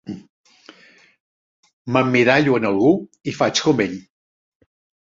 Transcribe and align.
M'emmirallo 1.93 2.57
en 2.61 2.67
algú 2.73 2.91
i 3.35 3.39
faig 3.43 3.65
com 3.69 3.87
ell. 3.89 3.97